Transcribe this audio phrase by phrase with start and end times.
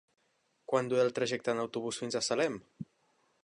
[0.71, 2.61] Quant dura el trajecte en autobús fins a Salem?